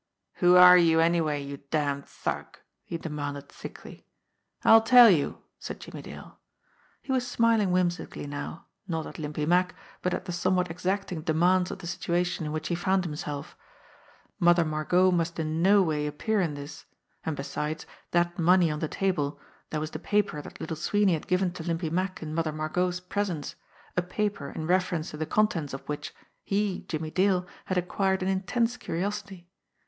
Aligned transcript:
"Who 0.37 0.55
are 0.55 0.79
you, 0.79 0.99
anyway, 0.99 1.43
you 1.43 1.57
damned 1.69 2.07
thug?" 2.07 2.57
he 2.83 2.97
demanded 2.97 3.49
thickly. 3.49 4.07
"I'll 4.63 4.81
tell 4.81 5.11
you," 5.11 5.43
said 5.59 5.79
Jimmie 5.79 6.01
Dale. 6.01 6.39
He 7.03 7.11
was 7.11 7.27
smiling 7.27 7.69
whim 7.71 7.89
sically 7.89 8.27
now 8.27 8.65
not 8.87 9.05
at 9.05 9.19
Limpy 9.19 9.45
Mack, 9.45 9.75
but 10.01 10.15
at 10.15 10.25
the 10.25 10.31
somewhat 10.31 10.71
ex 10.71 10.87
acting 10.87 11.21
demands 11.21 11.69
of 11.69 11.77
the 11.77 11.85
situation 11.85 12.47
in 12.47 12.51
which 12.51 12.69
he 12.69 12.73
found 12.73 13.05
himself. 13.05 13.55
Mother 14.39 14.65
Margot 14.65 15.11
must 15.11 15.37
in 15.37 15.61
no 15.61 15.83
way 15.83 16.07
appear 16.07 16.41
in 16.41 16.55
this; 16.55 16.85
and, 17.23 17.35
besides 17.35 17.85
that 18.09 18.39
money 18.39 18.71
on 18.71 18.79
the 18.79 18.87
table, 18.87 19.39
there 19.69 19.79
was 19.79 19.91
the 19.91 19.99
paper 19.99 20.41
that 20.41 20.59
Little 20.59 20.75
Sweeney 20.75 21.13
had 21.13 21.27
given 21.27 21.51
to 21.51 21.63
Limpy 21.63 21.91
Mack 21.91 22.23
in 22.23 22.33
Mother 22.33 22.51
Margot's 22.51 22.99
presence 22.99 23.53
a 23.95 24.01
paper, 24.01 24.49
in 24.49 24.65
reference 24.65 25.11
to 25.11 25.17
the 25.17 25.27
contents 25.27 25.75
of 25.75 25.87
which, 25.87 26.11
he, 26.43 26.85
Jimmie 26.87 27.11
Dale, 27.11 27.45
had 27.65 27.77
acquired 27.77 28.23
an 28.23 28.29
intense 28.29 28.77
curiosity. 28.77 29.47